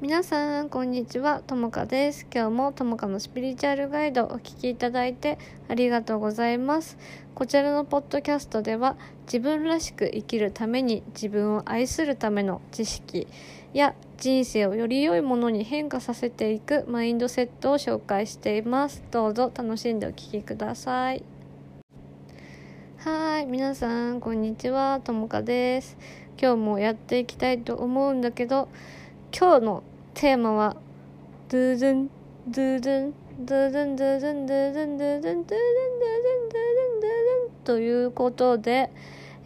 [0.00, 1.42] 皆さんこんにちは。
[1.44, 2.24] ともかです。
[2.32, 6.96] 今日もともかのスピリチュアルガイドお聞きいただいてありがとうございます。
[7.34, 13.26] こちらのポッドキャストでは自分らしく生きるために自分を愛するための知識
[13.72, 19.02] や人生をより良いものに変化させていくマインドセットを紹介しています。
[19.10, 21.24] どうぞ楽しんでお聞きください。
[22.98, 23.46] はい。
[23.46, 25.00] 皆さんこんにちは。
[25.02, 25.98] ともかです。
[26.40, 28.68] 今日もやっていきたいと思うんだけど
[29.30, 29.82] 今日の
[30.14, 30.76] テーマは
[31.48, 32.10] ドゥドゥン
[32.48, 33.14] ドゥドゥン
[33.44, 35.74] ドゥドゥンドゥドゥンドゥドゥンドゥドゥンドゥドゥンドゥドゥンドゥドゥ
[36.38, 38.90] ンドゥドゥンということで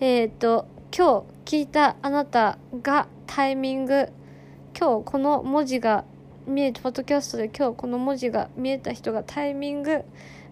[0.01, 4.09] えっ、と今日聞いたあなたがタイミング
[4.79, 6.05] 今日この文字が
[6.47, 10.05] 見えたポッドキャストで今日この文字が見えた人がタイミング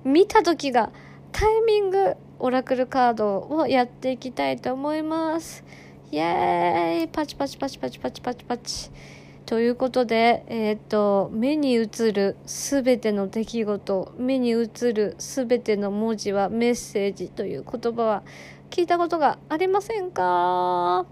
[0.04, 0.90] 見た時が
[1.32, 5.62] タイミングオラクルカードをやっていきたいと思います。
[6.10, 7.08] イエーイ。
[7.08, 8.90] パチパチパチパチパチパチパチ。
[9.50, 18.22] ということで、えっ、ー、と、目に映るすべての出来事、目に映るすべての文字はメッセージという言葉は
[18.70, 21.04] 聞いたことがありませんか？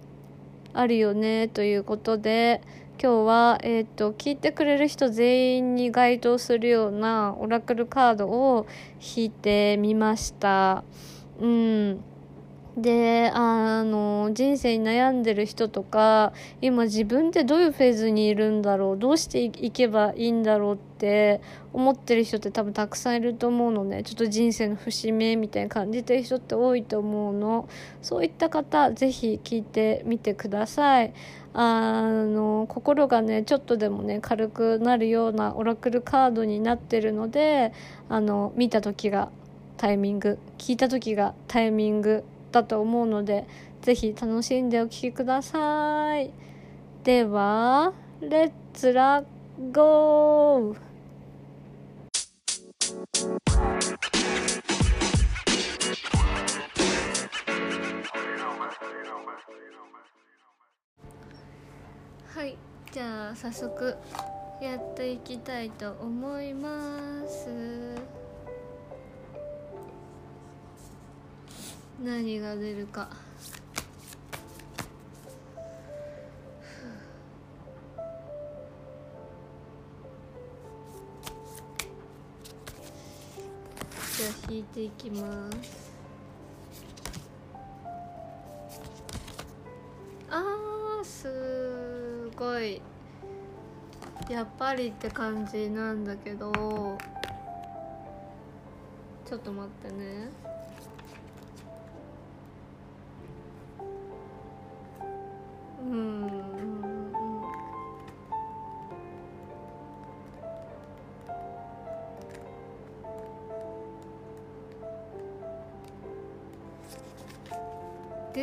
[0.73, 2.63] あるよね、ということで、
[3.03, 8.69] 今日は、えっ、ー、と、聞いてくれる人全員に該当するようなオラクルカードを
[9.01, 10.85] 引いてみました。
[11.41, 12.01] うん。
[12.81, 21.41] であの人生に悩んでる人とか今自分ってどういうフェーズにいるんだろうどうしていけばいいんだろうって
[21.73, 24.05] 思ってる人って多分たくさんいると思うのね。
[24.05, 27.69] ちょっと人生の節目みたいに感じてる人って多いと思うの。
[28.01, 31.13] そういった方是非聞いてみてください。
[31.55, 37.73] あの心がねちょっとでもね軽くなるようなオラクルカードになってるので
[38.09, 39.31] あの見た時が
[39.77, 43.47] タイミング聞いた時がタイミングだと思うので
[43.83, 46.31] ぜひ楽しんでお聴きください。
[47.05, 49.23] ではレッツラ
[49.73, 50.77] ゴー。
[62.35, 62.57] はい
[62.93, 63.97] じゃあ早速
[64.61, 68.18] やっていきたいと思います。
[72.01, 73.09] 何が出るか。
[84.17, 85.93] じゃあ引いていきます。
[90.31, 92.81] あーすごい。
[94.31, 96.53] やっぱりって感じなんだけど。
[99.25, 100.48] ちょっと待ってね。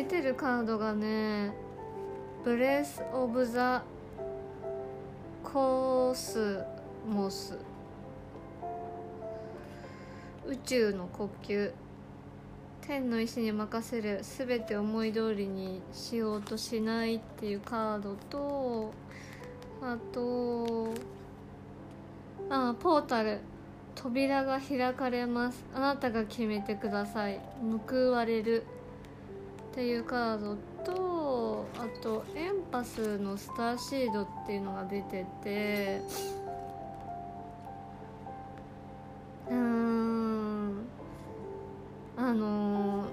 [0.06, 1.52] てるカードがね
[2.44, 3.82] ブレス・オブ・ザ・
[5.42, 6.64] コース
[7.08, 7.58] モス
[10.46, 11.72] 宇宙の呼吸。
[12.80, 14.20] 天の意志に任せる。
[14.22, 18.92] 全て思い通りにしようとしないっていうカードと
[19.82, 20.94] あと
[22.48, 23.40] あポータル。
[23.96, 25.64] 扉が開かれます。
[25.74, 27.40] あなたが決めてください。
[27.88, 28.62] 報われる。
[29.76, 30.56] っていうカード
[30.86, 36.00] とあとエンパスのスターシードっていうのが出てて
[39.50, 40.86] うん
[42.16, 43.06] あのー、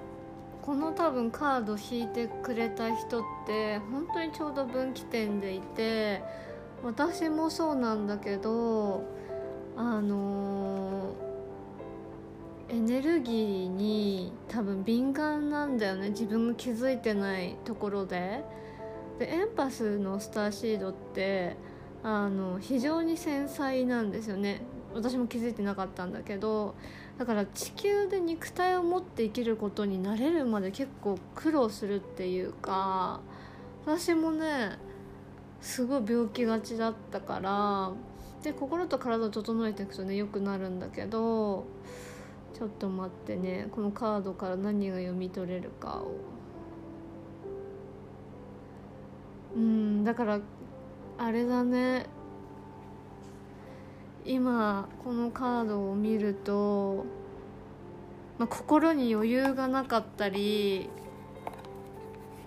[0.62, 6.22] この多分カード引いてくれた人って本当にちょうど分岐点でいて
[6.82, 9.04] 私もそうなんだけど
[9.76, 10.63] あのー
[12.74, 16.10] エネルギーに多分敏感なんだよね。
[16.10, 18.44] 自分が気づいてないところで。
[19.20, 21.56] でエンパスのスターシードって
[22.02, 24.62] あの非常に繊細なんですよね。
[24.92, 26.74] 私も気づいてなかったんだけど。
[27.16, 33.20] だから地球で肉体を持って生きることになれるまで結構苦労するっていうか
[33.86, 34.80] 私もね
[35.60, 37.92] すごい病気がちだったから。
[38.42, 41.66] で心と体を整えていくとね良くなるんだけど。
[42.54, 43.68] ちょっと待ってね。
[43.72, 46.12] このカードから何が読み取れるかを。
[49.56, 50.40] うんだから
[51.18, 52.06] あれだね。
[54.24, 57.04] 今このカードを見ると、
[58.38, 60.88] まあ、心に余裕がなかったり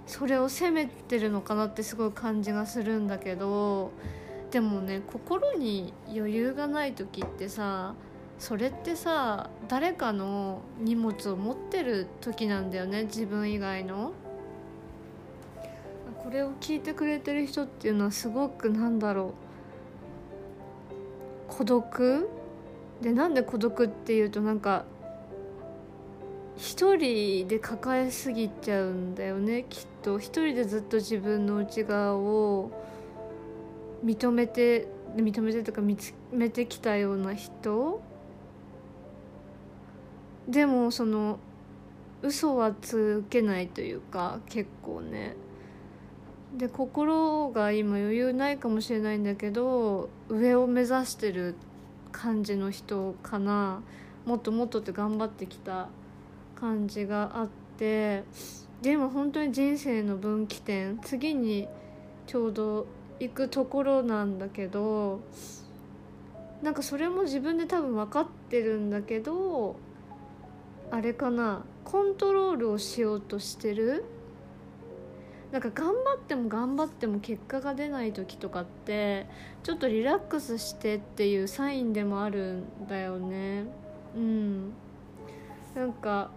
[0.07, 3.92] それを責めてるのかなってすごい感じがするんだけど
[4.50, 7.94] でもね心に余裕がない時ってさ
[8.39, 14.13] それってさ誰かの荷物を持ってる時なんだよね自分以外の。
[16.24, 19.34] これを聞いてくれてる人っていうのはすごくなんだろ
[21.50, 21.54] う。
[21.54, 22.30] 孤独？
[23.01, 24.83] でなんで孤独っていうとなんか
[26.57, 30.19] 一人で抱えすぎちゃうんだよねきっと。
[30.19, 32.72] 一人でずっと自分の内側を
[34.04, 38.01] 認めて認めてとか見つめてきたような人。
[40.48, 41.40] でもその
[42.22, 45.36] 嘘はつけないというか結構ね。
[46.58, 51.56] で心が今余裕ないかもしれないんだけど上を目指してる
[52.12, 53.82] 感じの人かな。
[54.26, 55.90] もっともっとって頑張ってきた
[56.56, 57.48] 感じがあっ
[57.78, 58.24] て。
[58.82, 61.68] でも本当に人生の分岐点次に
[62.28, 62.86] ちょうど
[63.20, 65.22] 行くところなんだけど
[66.62, 69.76] なんかそれも自分で多分分かってるんだけど
[70.89, 71.63] あれかな？
[71.84, 74.06] コントロールをしようとしてる？
[75.51, 79.28] なんか頑張っても頑張っても結果が出ない時とかって
[79.63, 83.66] ちょっとリラックスしてっていうサインでもあるんだよね。
[84.16, 84.74] うん。
[85.75, 86.31] なんか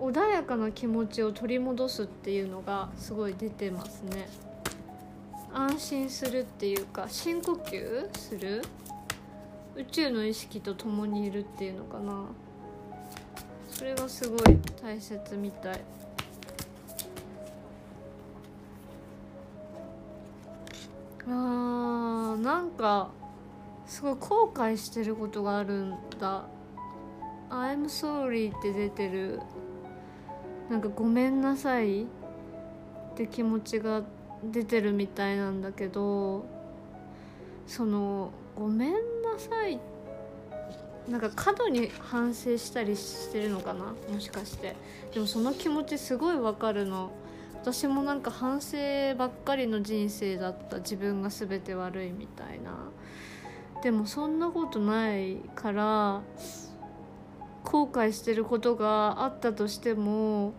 [0.00, 4.28] 穏やかな気持ちを取り戻すっていうのがすごい出てますね。
[5.52, 8.62] 安心するっていうか深呼吸する？
[9.78, 12.24] 宇宙の意識と共にいるっていうのかな。
[13.70, 15.80] それがすごい大切みたい。
[21.28, 23.10] あーなんか
[23.86, 26.46] すごい後悔してることがあるんだ
[27.48, 29.40] 「I'm sorry」って出てる。
[30.68, 32.06] なんか「ごめんなさい」っ
[33.14, 34.02] て気持ちが
[34.42, 36.44] 出てるみたいなんだけど
[37.68, 38.98] その「ごめんな
[39.38, 39.78] さい」
[41.08, 43.94] なんか過度に反省したりしてるのかな？
[44.12, 44.74] もしかして。
[45.14, 47.10] でもその気持ちすごいわかるの。
[47.54, 48.76] 私もなんか反省
[49.16, 50.78] ばっかりの人生だった。
[50.78, 52.90] 自分が全て悪いみたいな。
[53.82, 56.20] でもそんなことないから
[57.64, 60.52] 後悔してることがあったとしても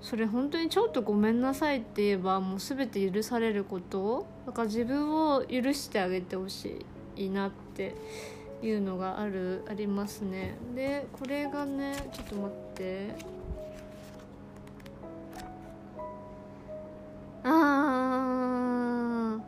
[0.00, 4.24] それ本当にちょっとごめんなさいって言えばもう全て許されること？
[4.46, 6.86] だから自分を許してあげてほしい。
[7.16, 7.94] いなって
[8.62, 10.56] いうのがあるありますね。
[10.74, 13.14] でこれがねちょっと待って。
[17.42, 19.40] あー。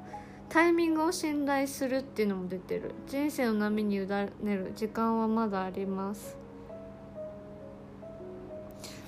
[0.49, 2.93] タイミングを信頼するっていうのも出てる。
[3.07, 4.73] 人生の波に委ねる。
[4.77, 6.37] 時間はまだあります。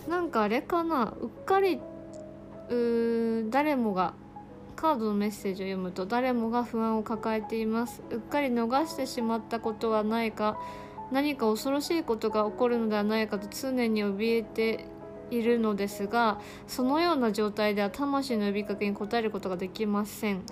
[0.09, 1.15] なんかあれかな？
[1.21, 1.81] うっかり
[2.71, 4.15] う誰もが
[4.85, 8.03] カードのメッセージを読むと誰もが不安を抱えています。
[8.11, 10.59] うっかり逃してしまったことはないか
[11.11, 14.85] 何か恐ろしいことが起こるのではないかと常に怯えて
[15.31, 20.43] いるのですがそのような状態では魂の呼びかけに応えることができません。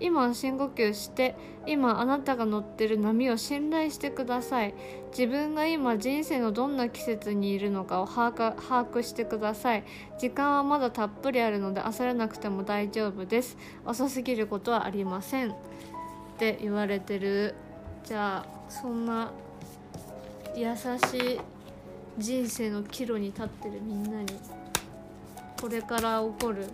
[0.00, 1.36] 今深呼吸して
[1.66, 4.74] 今あなたが乗ってる波を信頼してください。
[5.10, 9.84] 自分が今人生のどんな季節にいるのかを把握把握してください。
[10.18, 13.56] 時間はまだたっぷりあるので焦らなくても大丈夫です。
[13.84, 15.50] 遅すぎることはありません。
[15.50, 15.54] っ
[16.38, 17.54] て言われてる。
[18.04, 19.30] じゃあそんな
[20.56, 21.40] 優しい
[22.18, 24.26] 人生の岐路に立ってるみんなに
[25.60, 26.66] これから起こる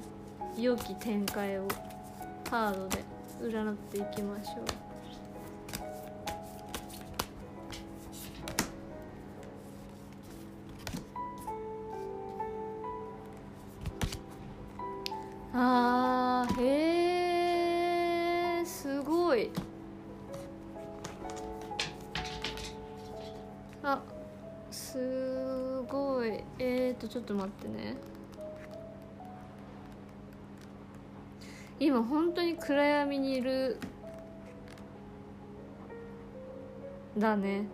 [0.56, 1.68] 良き展開を
[2.50, 3.04] カードで
[3.40, 4.64] 占っていきましょう。
[15.54, 15.97] あー。
[27.08, 27.96] とちょっと待ってね。
[31.80, 33.78] 今本当に暗闇にいる。
[37.16, 37.66] だね。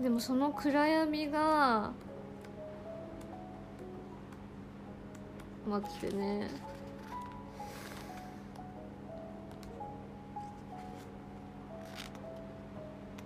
[0.00, 1.92] でもその暗闇が
[5.68, 6.48] 待ってね。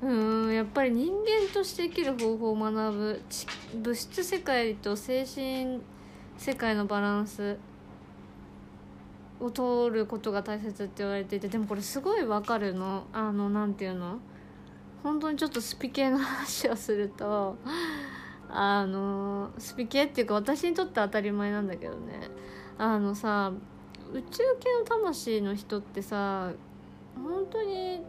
[0.02, 3.22] うんやっぱり人間として生きる方法を学ぶ
[3.74, 5.80] 物質世界と精神
[6.38, 7.58] 世界のバランス。
[9.40, 13.04] を通ることが大切って言われていてでもこれすごいわかるの。
[13.10, 14.18] あのなんていうの？
[15.02, 17.56] 本当にちょっとスピ系の話をすると
[18.50, 22.20] あのスピ系っていうか私にとって当たり前なんだけどね。
[22.76, 23.50] あのさ
[24.12, 26.52] 宇宙系の魂の人ってさ
[27.14, 28.02] 本当に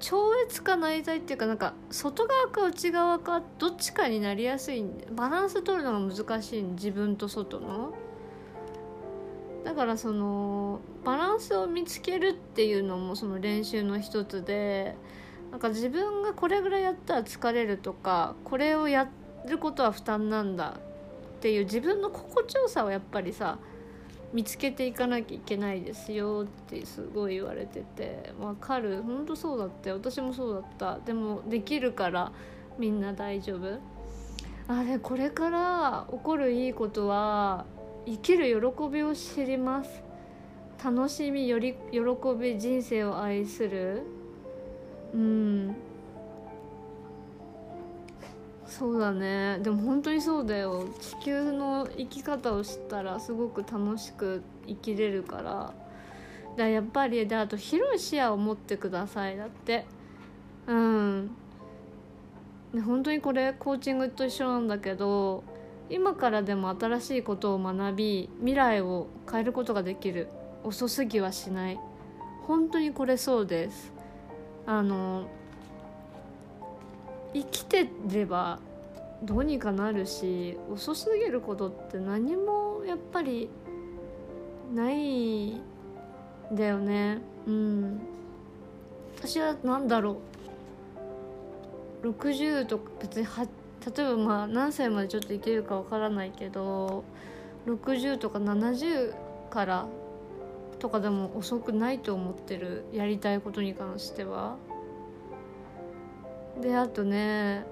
[0.00, 7.94] 超越か内在っていうかなんか外側か内側かどっちかになりやすいバランス取るのが難しい自分と外の。
[9.64, 14.96] だからそのバランスを見つけるっていうのもその練習の一つで
[15.50, 19.10] なんか自分がこれぐらいやったら疲れるとかこれをや
[19.46, 20.78] ることは負担なんだ
[21.38, 23.58] っていう自分の心地よさをやっぱりさ
[24.32, 29.02] 見つけていかなきゃいけないですよってすごい言われててわかる？
[29.02, 30.98] 本当そうだって私もそうだった。
[31.04, 32.32] でもできるから
[32.78, 33.78] みんな大丈夫。
[34.68, 37.64] あれこれから起こるいいことは
[38.04, 40.02] 生きる喜びを知ります。
[40.84, 41.98] 楽しみより喜
[42.38, 44.02] び人生を愛する。
[45.14, 45.74] うん。
[48.68, 49.58] そうだね。
[49.62, 50.84] でも本当にそうだよ。
[51.00, 55.74] 地球の生き方を知ったらすごく楽しく生きれるから。
[56.56, 59.86] だやっぱりであと広い視野を持ってくださいだって。
[60.66, 61.30] うん。
[62.74, 65.42] で本当にこれコーチングと一緒なんだけど
[65.88, 70.28] 今からでも新しいことを学び未来を変えることができる。
[70.62, 71.80] 遅すぎはしない。
[72.42, 73.92] 本当にこれそうです。
[74.66, 75.26] あの
[77.34, 78.58] 生きてれば
[79.22, 83.48] どうにかなるし遅すぎることって何もやっぱり
[84.74, 85.62] ないん
[86.52, 87.18] だよね。
[87.46, 88.00] うん。
[89.16, 90.20] 私は何だろ
[92.02, 92.08] う。
[92.08, 97.02] 60とか別には例えばまあ何歳までちょっといけるかわからないけど
[97.66, 99.14] 60とか70
[99.50, 99.86] から
[100.78, 104.56] とかでも遅くないと思ってるやりたいことに関しては。
[106.60, 107.64] であとね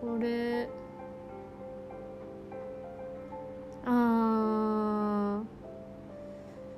[0.00, 0.68] これ
[3.84, 5.42] あ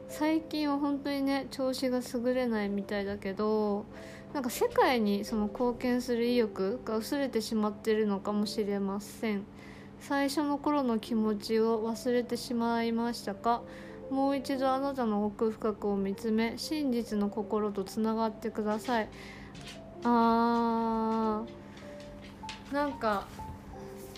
[0.09, 3.85] 最近は本当にね調子が優れないみたいだけど
[4.35, 9.45] なんか世界にその貢献する意欲が薄れてしまってるのかもしれません。
[10.01, 13.63] 最初の頃の気持ちを忘れてしまいましたか？
[14.11, 19.09] もう一度あなたの奥深くを見つめ真実の心とつながってください。
[20.09, 22.75] あー。
[22.75, 23.27] なんか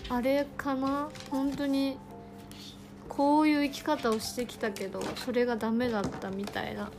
[0.09, 1.09] あれかな？
[1.31, 1.97] 本当に
[3.07, 6.91] こういう生き方をしてきたけどそれがダメだったみたいな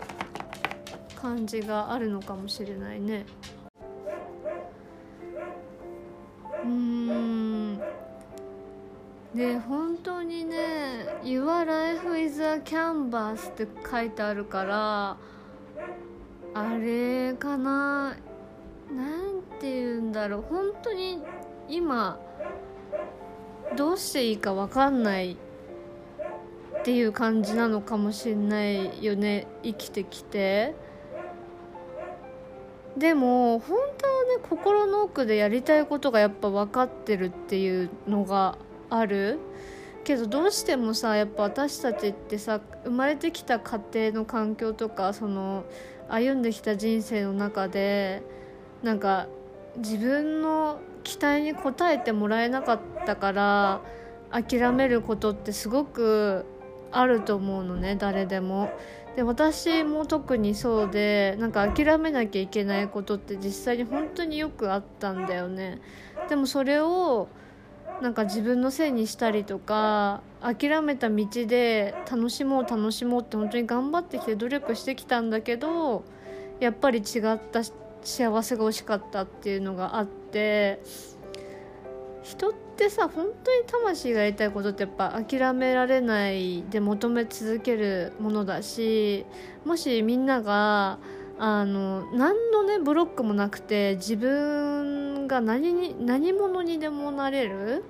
[1.16, 3.26] 感じがあるのかもしれないね。
[6.64, 7.78] うん。
[9.35, 15.16] で本当にね「Your life is a canvas」って書いてあるから
[16.54, 18.16] あれかな？
[18.90, 20.42] なんて言うんだろう。
[20.49, 21.23] 本当に
[21.68, 22.18] 今
[23.76, 29.47] どうしていいか分かんないっていう感じなのかもしれないよね。
[29.62, 30.75] 生きてきて。
[32.97, 39.38] でも本当はね心の奥でやりたいことがやっぱ分かってるっていうのがある。
[40.02, 45.64] けどどうしてもさやっぱ私たちってさ生まれてきた家庭の環境とかその
[46.09, 48.23] 歩んできた人生の中で
[48.83, 49.27] なんか
[49.77, 53.81] 自分の期待に応えてもらえなかったから
[54.31, 56.45] 諦めることってすごく
[56.93, 58.71] あると思うのね誰でも。
[59.17, 65.81] で私も特にそうでなんか諦めなきゃいけないことって実際に本当によくあったんだよね。
[66.29, 67.29] でもそれを
[68.01, 76.05] なんか自分のせいにしたりとか諦めた道で楽しもう楽しもうって本当に頑張ってきて努力してきたんだけど
[76.61, 77.63] やっぱり違った
[78.02, 80.80] 幸せが惜しかったっていうのがあって
[82.23, 89.26] 人ってさ本当に魂がやりたいことってやっぱ諦められないで求め続けるものだし
[89.64, 90.99] もしみんなが
[91.38, 97.85] あの何のねブロックもなくて自分が何に何者にでもなれる。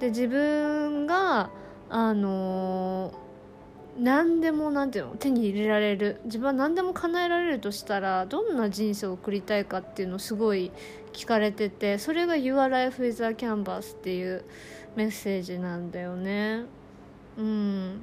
[0.00, 1.50] で自分が
[1.90, 3.12] あの
[3.98, 6.20] 何でもなんていうの手に入れられる。
[6.24, 10.70] 自分は何でも叶えられるとしたらどんな人生を送りたいかっていうのをすごい
[11.12, 14.44] 聞かれててそれが「Your Life is a Canvas」っていう
[14.94, 16.64] メッセージなんだよね。
[17.36, 18.00] うん。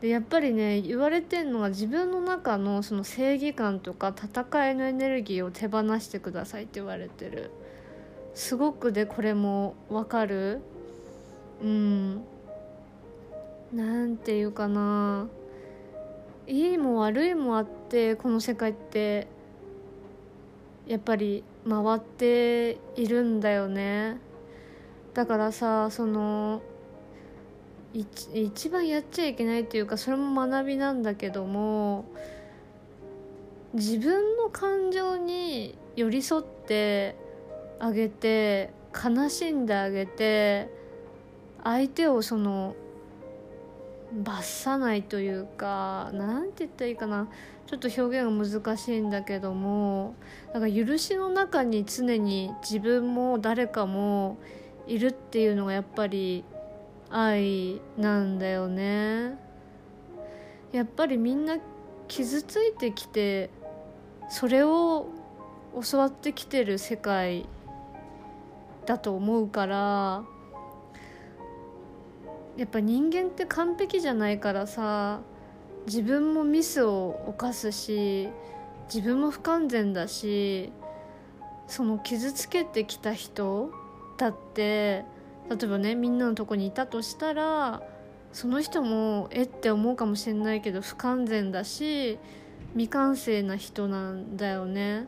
[0.00, 7.50] でやっぱりね言われてるのは自分の中のその正義感とか戦いのエネルギーを手放してくださいって言われてる。
[8.34, 10.60] すごくでこれもわかる。
[11.62, 12.24] うん。
[13.74, 15.26] なんていうかな。
[16.46, 19.26] いいも悪いもあってこの世界って
[20.86, 24.18] やっぱり回っているんだよね。
[25.14, 26.62] だからさその
[27.94, 32.04] 一番やっちゃいけないっていうかそれも学びなんだけども
[33.72, 37.16] 自分の感情に寄り添って
[37.80, 40.68] あげて悲しんであげて
[41.62, 42.74] 相手をその
[44.22, 47.28] 罰さないというか何て言ったらいいかな。
[47.66, 50.14] ちょっと表現が難しいんだけども
[50.52, 54.36] だから許しの中に常に自分も誰かも
[54.86, 56.44] いるっていうのがやっぱり
[57.10, 59.38] 愛なんだよね。
[60.72, 61.56] やっぱりみんな
[62.06, 63.48] 傷ついてきて
[64.28, 65.06] それを
[65.90, 67.46] 教わってきてる世界
[68.84, 70.24] だと思うから
[72.56, 75.20] やっぱ人間って完璧じゃないからさ
[75.86, 78.28] 自分もミスを犯すし
[78.92, 80.72] 自分も不完全だし
[81.66, 83.70] その傷つけてきた人
[84.16, 85.04] だって
[85.50, 87.82] 例えばねみんなのとこにいたとしたら
[88.32, 92.18] その人もえって思うかもしれないけど不完全だし
[92.72, 95.06] 未完成な人なんだよね。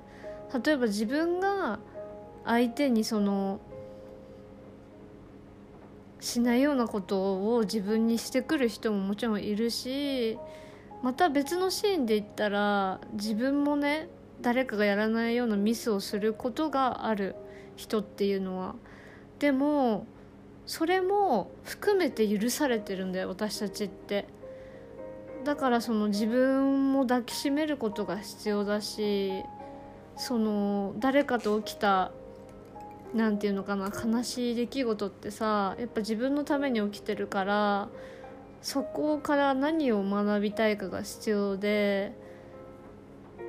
[0.64, 1.80] 例えば自分が
[2.44, 3.58] 相手にその
[6.26, 10.38] しないようなことを自分にしてくる人ももちろんいるし
[11.02, 14.08] また別のシーンで言ったら自分もね
[14.40, 17.36] 誰かがやらないようなミスをすることがある
[17.76, 18.74] 人っていうのは。
[19.38, 20.06] でも
[20.66, 24.26] それも含めて許されてるんだよ私たちって。
[25.44, 29.44] だからその自分も抱きしめることが必要だし
[30.16, 32.10] その誰かと起きた
[33.16, 37.88] 何て言うのかな悲しい出来事ってさやっぱ自分のために起きてるから
[38.60, 42.12] そこから何を学びたいかが必要で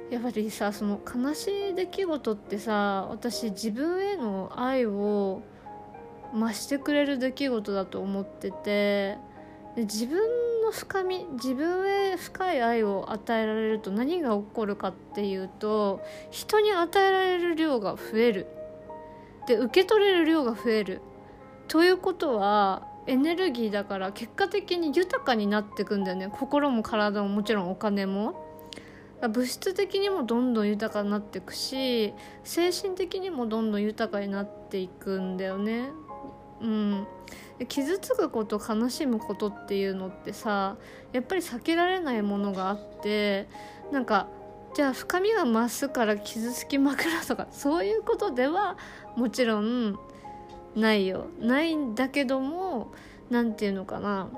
[0.10, 5.42] やっぱりさその悲しい出来事ってさ私自分への愛を
[6.34, 9.18] 増してくれる出来事だと思ってて
[9.76, 10.18] で自分
[10.64, 16.02] の深み自分へ深い愛を与えられると何が起こるかっていうと
[16.32, 18.57] 人に与えられる量が増える。
[19.48, 21.02] で受け取れる量が増える。
[21.68, 26.30] ということはエネルギーだから結果的に豊かになっていくんだよね。
[26.32, 28.46] 心も体ももちろんお金も。
[29.22, 35.90] 物質的にもどんどん豊かになっていくし精神的にもどんどん豊かになっていくんだよね。
[36.62, 37.08] うん。
[37.68, 40.78] 傷つくこと悲しむことっていうのってさ
[41.12, 43.48] やっぱり避けられないものがあって
[43.92, 44.28] なんか
[44.78, 48.78] じゃあ深みが増すから傷つきまくるとかそういうことでは
[49.16, 49.98] もちろん
[50.76, 51.30] ないよ。
[51.40, 52.92] ないんだけども
[53.32, 54.30] 何て言うのかな。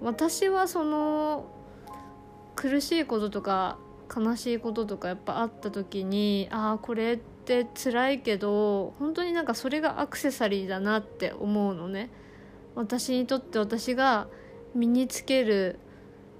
[0.00, 1.46] 私はその
[2.54, 3.76] 苦しいこととか
[4.16, 12.08] 悲しいこととかやっぱあった時にああこれって辛いけど本当になんかそれがアクセサリーだなって思うのね。
[12.76, 14.28] 私にとって私が
[14.76, 15.80] 身につける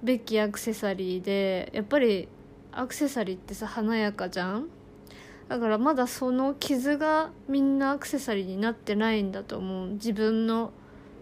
[0.01, 2.29] べきアクセサリーでやっぱり
[2.77, 4.69] アクセサリーってさ華やかじゃん？
[5.49, 9.89] だからまだその傷がみんなアクセサリーになってないんだと思う。
[9.93, 10.71] 自分の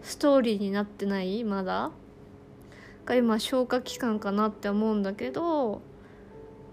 [0.02, 1.44] ストーリーになってない？
[1.44, 1.90] まだ？
[3.06, 5.80] が今消化期間かなって思うんだけど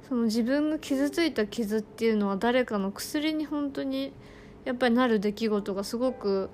[0.10, 4.12] その自分が傷ついた傷っていうのは誰かの薬に本当に
[4.66, 6.50] やっぱりなる出来事がすごく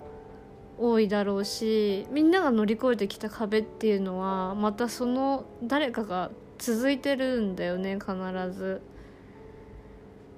[0.78, 8.14] 多いだろうしみんなが乗り越えてきた壁っていうのはまたその誰かが続いてるんだよね必
[8.52, 8.82] ず。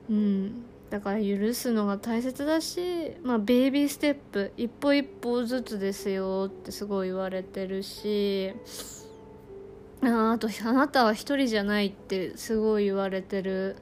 [0.10, 0.64] うん。
[0.90, 8.54] だから許すのが大切だし、まあ、ベイビーステップ一歩一歩ずつですよってすごい言われてるし
[10.04, 13.78] ああとあなたは一人じゃないってすごい言われてる。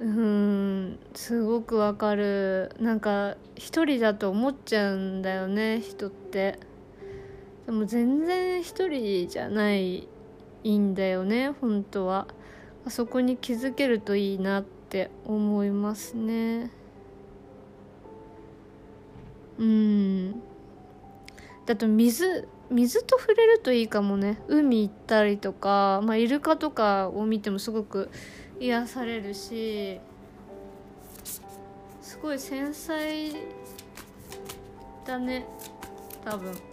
[0.00, 0.98] うん。
[1.14, 2.74] すごくわかる。
[2.80, 6.58] なんか一人だと思っちゃうんだよね人って。
[7.66, 10.08] でも全然一人じゃない
[10.64, 12.26] いんだよね本当は。
[12.88, 16.70] そこに気づけるといいなって思いますね。
[19.58, 20.32] うん。
[21.64, 24.40] だと水水と触れるといいかもね。
[24.48, 28.10] 海行ったりとか、まあ、イルカとかを見てもすごく
[28.58, 30.00] 癒されるし
[32.00, 33.32] すごい繊細
[35.04, 35.46] だね
[36.24, 36.71] 多分。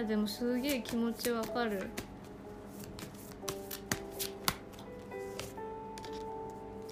[0.00, 1.88] やでもすげえ気持ちわかる。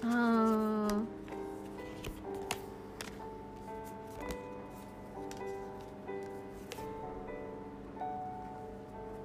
[0.03, 1.01] ああ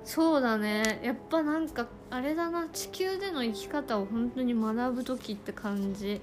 [0.05, 1.01] そうだね。
[1.03, 2.69] やっぱなんかあれだな。
[2.73, 6.21] 地球での生き方を本当に学ぶ時って感じ。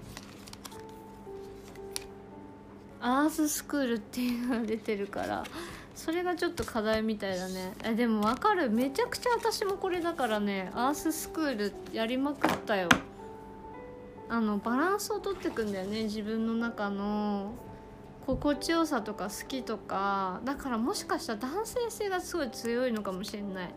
[3.00, 5.44] アーススクールっていうのが出てるから。
[6.02, 7.74] それがちょっと課題みたいだね。
[7.84, 8.72] えでも分かる。
[8.72, 10.72] めちゃくちゃ私もこれだからね。
[10.74, 12.90] アーススクールやりまくったよ。
[14.28, 16.06] あのバランスをとってくんだよね。
[16.06, 17.54] 自分の中の。
[18.26, 20.42] 心地よさとか好きとか。
[20.44, 23.74] だからもしかしたら男性性がすごい強いのかもしれない。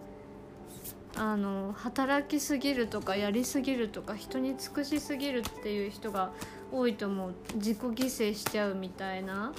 [1.16, 6.32] あの働きすぎるとかやりすぎるとか人に尽くしすぎるっていう人が
[6.72, 7.34] 多いと思う。
[7.56, 9.52] 自己犠牲しちゃうみたいな。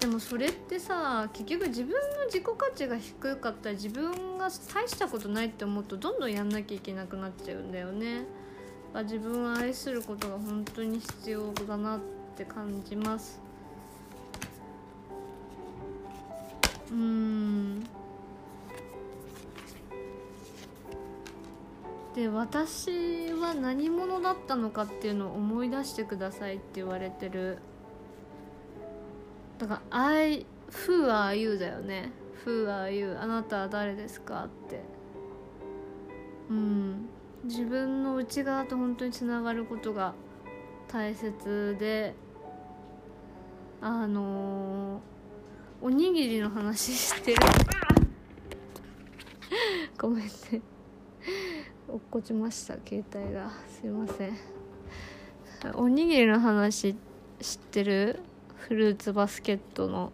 [0.00, 8.24] でもそれってさ結局自分の自己価値が低かったら自分が大したことないって思うとどんどんやんなきゃいけなくなっちゃうんだよね。
[9.02, 12.00] 自分を愛することが本当に必要だなっ
[12.36, 13.40] て感じます。
[16.90, 17.80] うん。
[22.14, 27.58] で私は何者だったのかっていうのを思い出してくださいって言われてる。
[29.58, 32.10] だから「I who are you」だよね
[32.44, 34.80] 「Who are you」あなたは誰ですかって。
[36.50, 37.08] うん。
[37.44, 40.14] 自分の内側と本当につながることが
[40.88, 42.14] 大切で
[43.80, 47.38] あのー、おにぎりの話してる。
[49.98, 50.30] ごめんね。
[51.88, 53.50] 落っこちました携帯が。
[53.68, 54.32] すいません。
[55.74, 56.96] おにぎりの話
[57.40, 58.20] 知ってる？
[58.68, 60.12] フルーツバスケットの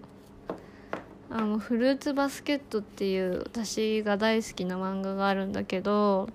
[1.31, 6.29] あのフルーツバスケットっていう私が大好きな漫画があるんだけど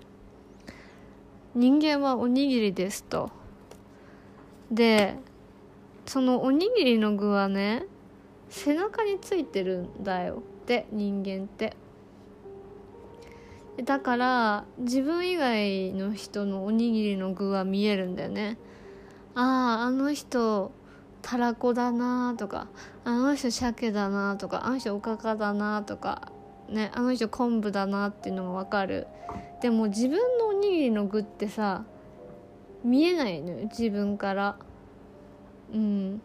[1.54, 3.30] 人間はおにぎりですと。
[4.72, 5.14] で
[6.06, 7.84] そのおにぎりの具はね
[8.48, 10.42] 背中についてるんだよ。
[10.62, 11.76] って人間って。
[13.84, 18.58] だから自分以外の人のおにぎりの具は見えるんだよね。
[19.36, 20.72] あああの人
[21.28, 22.68] たらこだなとか
[23.04, 26.32] あの人鮭だなとかあの人おかかだなとか
[26.70, 29.06] ねあの人昆布だなっていうのも分かる。
[29.60, 31.84] でも自分のおにぎりの具ってさ
[32.82, 34.56] 見えないのよ自分から。
[35.74, 36.22] うん。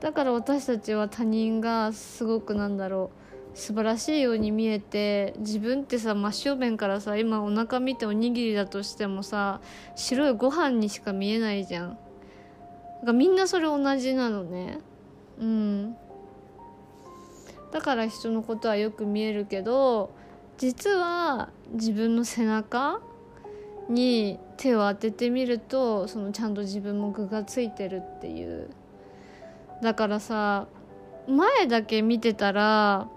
[0.00, 3.10] だから私たちは他人がすごくなんだろ
[3.54, 9.62] う素晴らしいように見えて自分ってさ真正面からさ今お腹見ておにぎりだとしてもさ
[9.94, 11.98] 白いご飯にしか見えないじゃん。
[13.04, 14.78] かみんなそれ同じなのね。
[15.38, 15.96] うん。
[17.72, 20.10] だから人のことはよく見えるけど
[20.56, 23.00] 実は自分の背中
[23.90, 28.70] に手を当ててみるとそのちゃんと自分も具がついてるっていう。
[29.82, 30.66] だからさ
[31.28, 33.08] 前だけ見てたら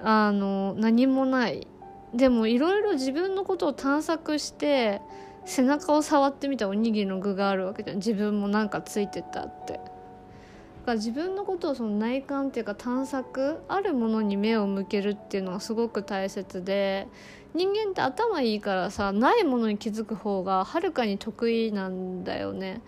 [0.00, 1.66] あの何もない。
[2.14, 5.02] でもいろいろ自分のことを探索して
[5.46, 7.96] 背中を触ってみたおにぎりの具があるわけじゃん。
[7.96, 9.74] 自分もなんかついてたって。
[9.74, 9.84] だか
[10.86, 17.08] ら自分のことをその内観っていうか探索あるものに目を向けるっていうのがすごく大切で
[17.54, 22.82] 人間って頭いいからさないものに気づく方がはるかに得意なんだよね。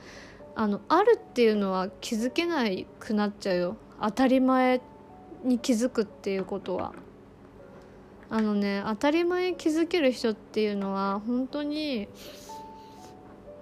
[0.55, 2.64] あのあるっていうのは気づけな
[2.99, 3.77] くなっちゃうよ。
[4.03, 4.81] 当たり前
[5.44, 6.92] に気づくっていうことは。
[8.31, 12.09] あのね当たり前気づける人っていうのは本当に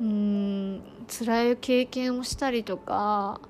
[0.01, 3.41] うん辛い経験をしたりとか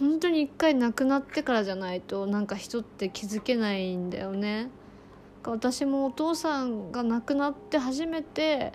[0.00, 4.68] 本当に一回亡くなってからじゃないとなんか人って気づけないんだよね。
[5.44, 8.72] 私もお父さんが亡くなって初めて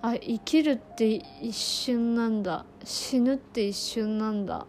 [0.00, 1.06] あ生きるって
[1.42, 4.66] 一瞬なんだ死ぬって一瞬なんだ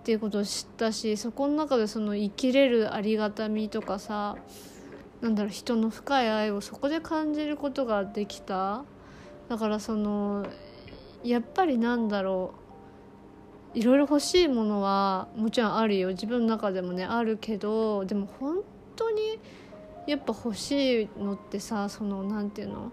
[0.00, 4.36] っていうことを知ったしそこの中でその生きれるありがたみとかさ
[5.22, 8.84] なんだろう人の深い愛をそこで感じることができた。
[9.48, 10.46] だからその
[11.24, 12.54] やっぱりなんだろ
[13.74, 16.08] ういろいろ欲しいものはもちろんあるよ。
[16.08, 18.58] 自分の中でもねあるけどでも本
[18.96, 19.38] 当に
[20.06, 22.92] やっぱ欲しいのってさその何て言うの？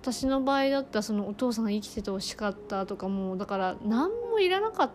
[0.00, 4.90] 私の場合だったらそのお父さんが生きててほしかったとかもだから何もいらなかっ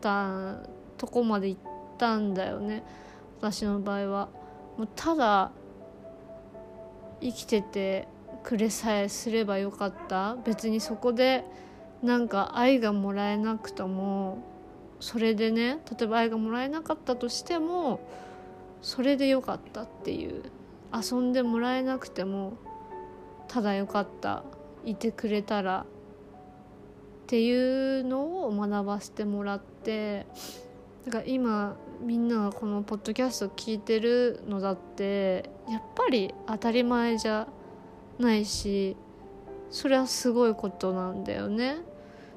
[0.00, 0.62] た
[0.96, 1.60] とこまで行っ
[1.98, 2.82] たんだよね。
[3.40, 4.28] 私の場合は。
[4.78, 5.52] もうただ
[7.20, 8.08] 生きてて
[8.44, 10.36] くれさえすればよかった。
[10.44, 11.44] 別にそこで
[12.02, 14.38] なんか愛がもらえなくとも
[15.00, 18.00] それでね例えば愛がもらえなかったとしても
[18.82, 20.42] それでよかったっていう。
[20.94, 22.52] 遊んでもらえなくても
[23.48, 24.44] ただよかった。
[24.84, 25.86] いてくれたら。
[27.24, 30.26] っていうのを学ばせてもらって
[31.06, 37.48] だから今みんながこのポッドキャスト聞いてるのだってやっぱり当たり前じゃ
[38.18, 38.96] ないし
[39.70, 41.78] それはすごいことなんだよね。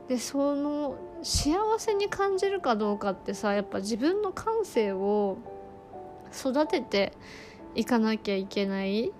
[0.07, 5.37] でその幸せに感じるかどうかってさやっぱ自分の感性を
[6.33, 7.13] 育てて
[7.75, 9.11] いかなきゃいけない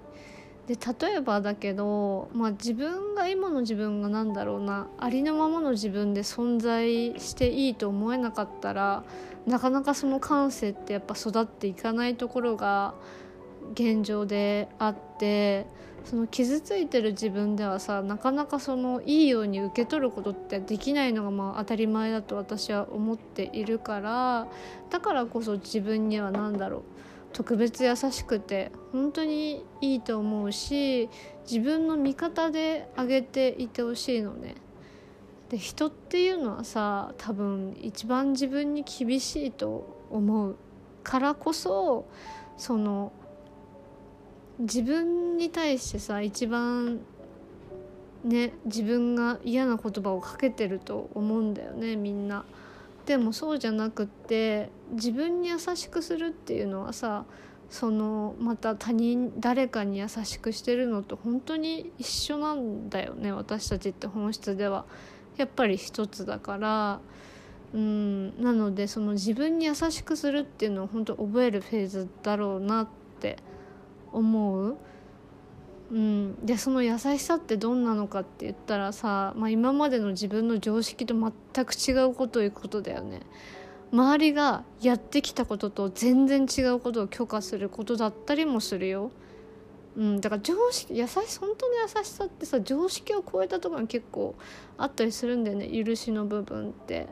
[0.67, 9.03] で例えばだけど、まあ、自分が今の自分が何だろうなありのままの自分で存在していいと思えなかったら
[9.45, 12.95] なかなかその感性ってやっぱ育っていかないところが
[13.73, 15.65] 現状であって
[16.09, 24.47] その傷ついてる自分ではさなかなかそのいいように受け取ることってできないのがまあ当たり前だと私は思っているから
[24.89, 26.81] だからこそ自分には何だろう
[27.33, 31.09] 特別優しくて本当にいいと思うし
[31.43, 34.55] 自分の味方であげていてほしいのね。
[35.49, 40.55] で人っていうのはさ多分一番自分に厳しいと思う
[41.03, 42.07] からこそ
[42.57, 43.11] その
[44.59, 46.99] 自分に対してさ一番
[48.23, 52.45] ね自分が嫌な言葉をかけてると思うんだよねみんな。
[53.05, 57.23] でもそうじゃなくって自分に優しくするっていうのはさ
[57.69, 64.85] そのまた他人誰かに優しくしてるのと本当に一緒なんだよね私たちって本質では
[65.37, 66.99] やっぱり一つだから
[67.73, 72.87] うんなのでその自分に優しくするっていうのは本当覚えるフェーズだろうなっ
[73.19, 73.37] て
[74.11, 74.77] 思う？
[75.89, 83.21] うん、でその優しさってどんなのかって言ったらさ、まあ、今までの自分の常識と全く違うことを言うことだよね。
[83.93, 89.11] 周りがやってきたことと全然違うことを許可することだったりもするよ、
[89.95, 94.35] うん、だから常識優し本当の優しさってさ常識を超えたところが結構
[94.77, 95.69] あったりするんだよね。
[95.69, 97.07] 許しの部分って。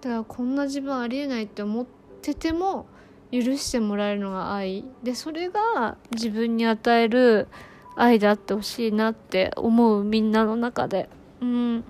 [0.00, 1.86] だからこんな自分ありえないって思っ
[2.22, 2.86] てても
[3.32, 4.84] 許してもらえるのが愛。
[5.02, 7.48] でそれが自分に与える
[7.96, 11.08] 愛であってほしいなって思うみんなの中で。
[11.40, 11.84] うん。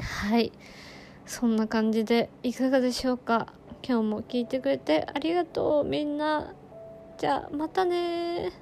[0.00, 0.52] はい。
[1.26, 3.52] そんな感じでいかがでしょうか？
[3.82, 6.52] 今日も聞いてくれてありがとうみんな。
[7.18, 8.52] じゃあまたね